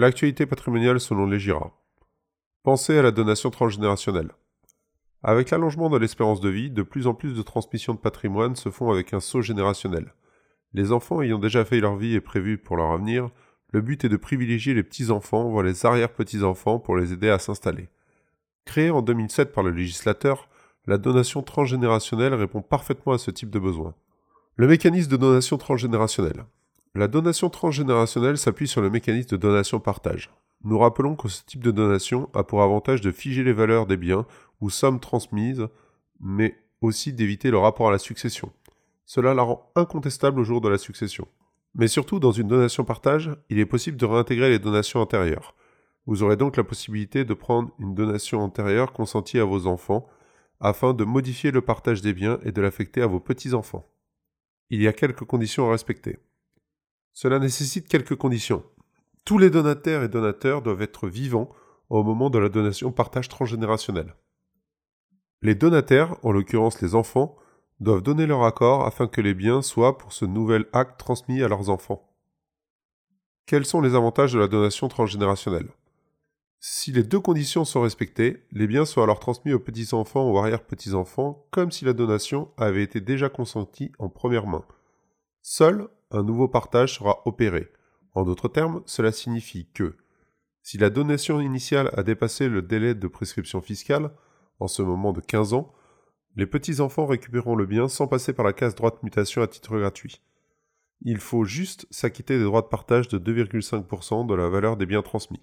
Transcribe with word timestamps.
L'actualité 0.00 0.46
patrimoniale 0.46 1.00
selon 1.00 1.26
les 1.26 1.40
GIRA. 1.40 1.72
Pensez 2.62 2.96
à 2.96 3.02
la 3.02 3.10
donation 3.10 3.50
transgénérationnelle. 3.50 4.30
Avec 5.24 5.50
l'allongement 5.50 5.90
de 5.90 5.98
l'espérance 5.98 6.40
de 6.40 6.48
vie, 6.48 6.70
de 6.70 6.84
plus 6.84 7.08
en 7.08 7.14
plus 7.14 7.34
de 7.34 7.42
transmissions 7.42 7.94
de 7.94 7.98
patrimoine 7.98 8.54
se 8.54 8.70
font 8.70 8.92
avec 8.92 9.12
un 9.12 9.18
saut 9.18 9.42
générationnel. 9.42 10.14
Les 10.72 10.92
enfants 10.92 11.20
ayant 11.20 11.40
déjà 11.40 11.64
fait 11.64 11.80
leur 11.80 11.96
vie 11.96 12.14
et 12.14 12.20
prévu 12.20 12.58
pour 12.58 12.76
leur 12.76 12.92
avenir, 12.92 13.30
le 13.72 13.80
but 13.80 14.04
est 14.04 14.08
de 14.08 14.16
privilégier 14.16 14.72
les 14.72 14.84
petits-enfants, 14.84 15.50
voire 15.50 15.64
les 15.64 15.84
arrière-petits-enfants 15.84 16.78
pour 16.78 16.96
les 16.96 17.12
aider 17.12 17.30
à 17.30 17.40
s'installer. 17.40 17.88
Créée 18.66 18.90
en 18.90 19.02
2007 19.02 19.52
par 19.52 19.64
le 19.64 19.72
législateur, 19.72 20.48
la 20.86 20.98
donation 20.98 21.42
transgénérationnelle 21.42 22.34
répond 22.34 22.62
parfaitement 22.62 23.14
à 23.14 23.18
ce 23.18 23.32
type 23.32 23.50
de 23.50 23.58
besoin. 23.58 23.96
Le 24.54 24.68
mécanisme 24.68 25.10
de 25.10 25.16
donation 25.16 25.58
transgénérationnelle. 25.58 26.44
La 26.98 27.06
donation 27.06 27.48
transgénérationnelle 27.48 28.38
s'appuie 28.38 28.66
sur 28.66 28.80
le 28.80 28.90
mécanisme 28.90 29.28
de 29.28 29.36
donation-partage. 29.36 30.32
Nous 30.64 30.80
rappelons 30.80 31.14
que 31.14 31.28
ce 31.28 31.44
type 31.44 31.62
de 31.62 31.70
donation 31.70 32.28
a 32.34 32.42
pour 32.42 32.60
avantage 32.60 33.00
de 33.02 33.12
figer 33.12 33.44
les 33.44 33.52
valeurs 33.52 33.86
des 33.86 33.96
biens 33.96 34.26
ou 34.60 34.68
sommes 34.68 34.98
transmises, 34.98 35.68
mais 36.18 36.56
aussi 36.80 37.12
d'éviter 37.12 37.52
le 37.52 37.58
rapport 37.58 37.86
à 37.86 37.92
la 37.92 37.98
succession. 37.98 38.50
Cela 39.06 39.32
la 39.32 39.42
rend 39.42 39.70
incontestable 39.76 40.40
au 40.40 40.42
jour 40.42 40.60
de 40.60 40.68
la 40.68 40.76
succession. 40.76 41.28
Mais 41.76 41.86
surtout, 41.86 42.18
dans 42.18 42.32
une 42.32 42.48
donation-partage, 42.48 43.30
il 43.48 43.60
est 43.60 43.64
possible 43.64 43.96
de 43.96 44.04
réintégrer 44.04 44.48
les 44.48 44.58
donations 44.58 44.98
antérieures. 44.98 45.54
Vous 46.06 46.24
aurez 46.24 46.36
donc 46.36 46.56
la 46.56 46.64
possibilité 46.64 47.24
de 47.24 47.32
prendre 47.32 47.70
une 47.78 47.94
donation 47.94 48.40
antérieure 48.40 48.92
consentie 48.92 49.38
à 49.38 49.44
vos 49.44 49.68
enfants, 49.68 50.08
afin 50.58 50.94
de 50.94 51.04
modifier 51.04 51.52
le 51.52 51.60
partage 51.60 52.02
des 52.02 52.12
biens 52.12 52.40
et 52.42 52.50
de 52.50 52.60
l'affecter 52.60 53.02
à 53.02 53.06
vos 53.06 53.20
petits-enfants. 53.20 53.88
Il 54.70 54.82
y 54.82 54.88
a 54.88 54.92
quelques 54.92 55.24
conditions 55.24 55.68
à 55.68 55.70
respecter. 55.70 56.18
Cela 57.20 57.40
nécessite 57.40 57.88
quelques 57.88 58.14
conditions. 58.14 58.62
Tous 59.24 59.38
les 59.38 59.50
donataires 59.50 60.04
et 60.04 60.08
donateurs 60.08 60.62
doivent 60.62 60.82
être 60.82 61.08
vivants 61.08 61.48
au 61.88 62.04
moment 62.04 62.30
de 62.30 62.38
la 62.38 62.48
donation 62.48 62.92
partage 62.92 63.28
transgénérationnel. 63.28 64.14
Les 65.42 65.56
donataires, 65.56 66.14
en 66.22 66.30
l'occurrence 66.30 66.80
les 66.80 66.94
enfants, 66.94 67.34
doivent 67.80 68.02
donner 68.04 68.24
leur 68.24 68.44
accord 68.44 68.86
afin 68.86 69.08
que 69.08 69.20
les 69.20 69.34
biens 69.34 69.62
soient 69.62 69.98
pour 69.98 70.12
ce 70.12 70.26
nouvel 70.26 70.66
acte 70.72 71.00
transmis 71.00 71.42
à 71.42 71.48
leurs 71.48 71.70
enfants. 71.70 72.08
Quels 73.46 73.66
sont 73.66 73.80
les 73.80 73.96
avantages 73.96 74.32
de 74.32 74.38
la 74.38 74.46
donation 74.46 74.86
transgénérationnelle? 74.86 75.70
Si 76.60 76.92
les 76.92 77.02
deux 77.02 77.18
conditions 77.18 77.64
sont 77.64 77.80
respectées, 77.80 78.44
les 78.52 78.68
biens 78.68 78.84
sont 78.84 79.02
alors 79.02 79.18
transmis 79.18 79.52
aux 79.52 79.58
petits-enfants 79.58 80.30
ou 80.30 80.38
arrière-petits-enfants 80.38 81.48
comme 81.50 81.72
si 81.72 81.84
la 81.84 81.94
donation 81.94 82.52
avait 82.56 82.84
été 82.84 83.00
déjà 83.00 83.28
consentie 83.28 83.90
en 83.98 84.08
première 84.08 84.46
main. 84.46 84.64
Seul 85.42 85.88
un 86.10 86.22
nouveau 86.22 86.48
partage 86.48 86.94
sera 86.94 87.22
opéré. 87.26 87.70
En 88.14 88.24
d'autres 88.24 88.48
termes, 88.48 88.82
cela 88.86 89.12
signifie 89.12 89.68
que 89.72 89.96
si 90.62 90.78
la 90.78 90.90
donation 90.90 91.40
initiale 91.40 91.90
a 91.96 92.02
dépassé 92.02 92.48
le 92.48 92.62
délai 92.62 92.94
de 92.94 93.08
prescription 93.08 93.60
fiscale, 93.60 94.10
en 94.60 94.68
ce 94.68 94.82
moment 94.82 95.12
de 95.12 95.20
15 95.20 95.54
ans, 95.54 95.72
les 96.36 96.46
petits-enfants 96.46 97.06
récupéreront 97.06 97.56
le 97.56 97.66
bien 97.66 97.88
sans 97.88 98.06
passer 98.06 98.32
par 98.32 98.44
la 98.44 98.52
case 98.52 98.74
droit 98.74 98.90
de 98.90 98.98
mutation 99.02 99.42
à 99.42 99.46
titre 99.46 99.78
gratuit. 99.78 100.20
Il 101.02 101.18
faut 101.18 101.44
juste 101.44 101.86
s'acquitter 101.90 102.38
des 102.38 102.44
droits 102.44 102.62
de 102.62 102.66
partage 102.66 103.08
de 103.08 103.18
2,5% 103.18 104.26
de 104.26 104.34
la 104.34 104.48
valeur 104.48 104.76
des 104.76 104.86
biens 104.86 105.02
transmis. 105.02 105.40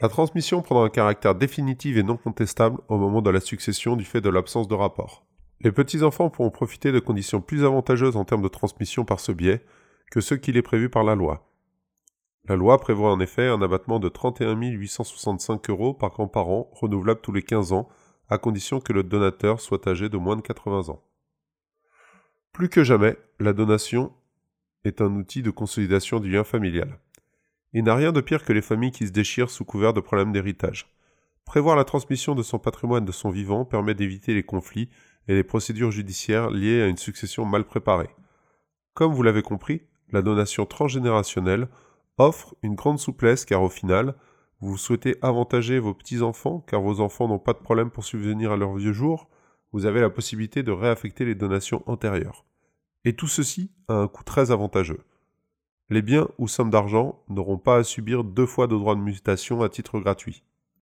La 0.00 0.08
transmission 0.08 0.62
prendra 0.62 0.84
un 0.84 0.90
caractère 0.90 1.34
définitif 1.34 1.96
et 1.96 2.02
non 2.02 2.16
contestable 2.16 2.80
au 2.88 2.98
moment 2.98 3.20
de 3.20 3.30
la 3.30 3.40
succession 3.40 3.96
du 3.96 4.04
fait 4.04 4.20
de 4.20 4.30
l'absence 4.30 4.68
de 4.68 4.74
rapport. 4.74 5.26
Les 5.60 5.72
petits-enfants 5.72 6.30
pourront 6.30 6.50
profiter 6.50 6.92
de 6.92 7.00
conditions 7.00 7.40
plus 7.40 7.64
avantageuses 7.64 8.16
en 8.16 8.24
termes 8.24 8.42
de 8.42 8.48
transmission 8.48 9.04
par 9.04 9.18
ce 9.18 9.32
biais, 9.32 9.64
que 10.10 10.20
ce 10.20 10.34
qu'il 10.34 10.56
est 10.56 10.62
prévu 10.62 10.88
par 10.88 11.04
la 11.04 11.14
loi. 11.14 11.48
La 12.48 12.56
loi 12.56 12.78
prévoit 12.78 13.12
en 13.12 13.20
effet 13.20 13.46
un 13.46 13.60
abattement 13.60 14.00
de 14.00 14.08
31 14.08 14.54
865 14.56 15.68
euros 15.68 15.92
par 15.92 16.10
grand-parent, 16.10 16.70
renouvelable 16.72 17.20
tous 17.20 17.32
les 17.32 17.42
15 17.42 17.72
ans, 17.72 17.88
à 18.30 18.38
condition 18.38 18.80
que 18.80 18.92
le 18.92 19.02
donateur 19.02 19.60
soit 19.60 19.86
âgé 19.86 20.08
de 20.08 20.16
moins 20.16 20.36
de 20.36 20.42
80 20.42 20.88
ans. 20.88 21.02
Plus 22.52 22.68
que 22.68 22.84
jamais, 22.84 23.16
la 23.38 23.52
donation 23.52 24.12
est 24.84 25.00
un 25.00 25.14
outil 25.14 25.42
de 25.42 25.50
consolidation 25.50 26.20
du 26.20 26.30
lien 26.30 26.44
familial. 26.44 26.98
Il 27.74 27.84
n'a 27.84 27.94
rien 27.94 28.12
de 28.12 28.20
pire 28.20 28.44
que 28.44 28.52
les 28.52 28.62
familles 28.62 28.92
qui 28.92 29.06
se 29.06 29.12
déchirent 29.12 29.50
sous 29.50 29.64
couvert 29.64 29.92
de 29.92 30.00
problèmes 30.00 30.32
d'héritage. 30.32 30.90
Prévoir 31.44 31.76
la 31.76 31.84
transmission 31.84 32.34
de 32.34 32.42
son 32.42 32.58
patrimoine 32.58 33.04
de 33.04 33.12
son 33.12 33.30
vivant 33.30 33.64
permet 33.64 33.94
d'éviter 33.94 34.34
les 34.34 34.42
conflits 34.42 34.88
et 35.28 35.34
les 35.34 35.44
procédures 35.44 35.90
judiciaires 35.90 36.50
liées 36.50 36.82
à 36.82 36.86
une 36.86 36.96
succession 36.96 37.44
mal 37.44 37.64
préparée. 37.64 38.10
Comme 38.94 39.12
vous 39.12 39.22
l'avez 39.22 39.42
compris, 39.42 39.82
la 40.12 40.22
donation 40.22 40.66
transgénérationnelle 40.66 41.68
offre 42.18 42.54
une 42.62 42.74
grande 42.74 42.98
souplesse 42.98 43.44
car 43.44 43.62
au 43.62 43.68
final, 43.68 44.14
vous 44.60 44.76
souhaitez 44.76 45.16
avantager 45.22 45.78
vos 45.78 45.94
petits-enfants 45.94 46.64
car 46.66 46.80
vos 46.80 47.00
enfants 47.00 47.28
n'ont 47.28 47.38
pas 47.38 47.52
de 47.52 47.58
problème 47.58 47.90
pour 47.90 48.04
subvenir 48.04 48.52
à 48.52 48.56
leurs 48.56 48.74
vieux 48.74 48.92
jours, 48.92 49.28
vous 49.72 49.86
avez 49.86 50.00
la 50.00 50.10
possibilité 50.10 50.62
de 50.62 50.72
réaffecter 50.72 51.24
les 51.24 51.34
donations 51.34 51.82
antérieures. 51.86 52.44
Et 53.04 53.14
tout 53.14 53.28
ceci 53.28 53.70
a 53.88 53.94
un 53.94 54.08
coût 54.08 54.24
très 54.24 54.50
avantageux. 54.50 55.00
Les 55.90 56.02
biens 56.02 56.28
ou 56.38 56.48
sommes 56.48 56.70
d'argent 56.70 57.22
n'auront 57.28 57.58
pas 57.58 57.76
à 57.76 57.84
subir 57.84 58.24
deux 58.24 58.46
fois 58.46 58.66
de 58.66 58.76
droits 58.76 58.94
de 58.94 59.00
mutation 59.00 59.62
à 59.62 59.68
titre 59.68 60.00
gratuit. 60.00 60.42